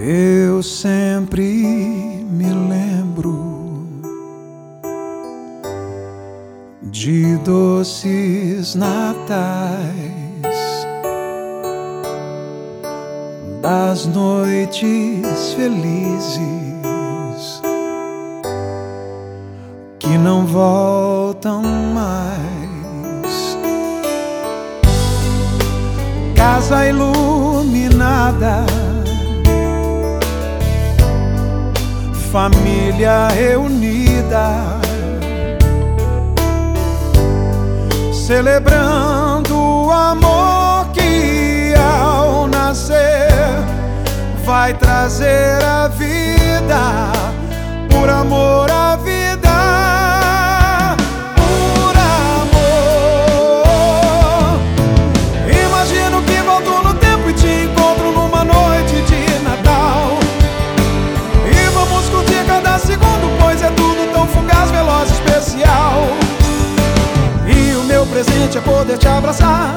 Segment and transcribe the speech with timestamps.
[0.00, 3.52] Eu sempre me lembro
[6.82, 9.36] de doces natais,
[13.60, 16.40] das noites felizes
[19.98, 21.62] que não voltam
[21.94, 22.42] mais.
[26.34, 28.64] Casa iluminada
[32.32, 34.80] família reunida
[38.10, 43.28] celebrando o amor que ao nascer
[44.46, 47.12] vai trazer a vida,
[47.90, 48.51] por amor
[68.52, 69.74] presente é poder te abraçar.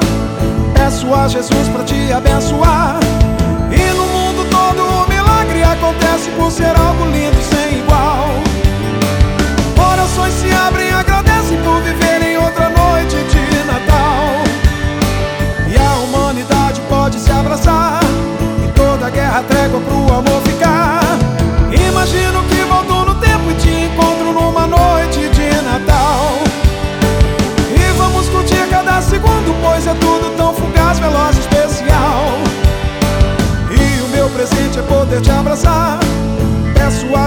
[0.74, 2.98] Peço a Jesus para te abençoar.
[3.70, 8.28] E no mundo todo o milagre acontece por ser algo lindo sem igual.
[9.92, 14.44] Orações se abrem agradecem por viverem outra noite de Natal.
[15.68, 18.00] E a humanidade pode se abraçar.
[18.64, 21.00] E toda guerra trégua pro amor ficar.
[21.72, 22.55] Imagino que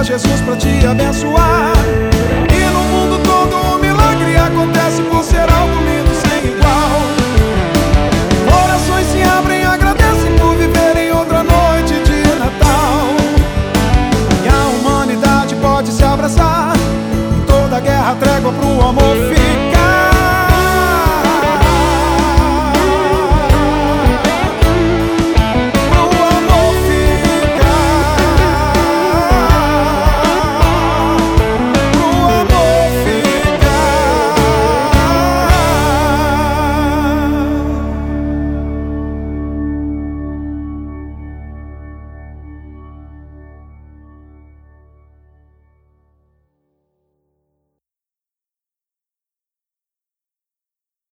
[0.10, 1.72] Jesus para te abençoar.
[2.52, 7.00] E no mundo todo um milagre acontece por ser algo lindo sem igual.
[8.50, 13.06] Corações se abrem, agradecem por viverem outra noite de Natal.
[14.44, 16.74] E a humanidade pode se abraçar.
[17.38, 19.39] Em toda guerra, trégua pro amor.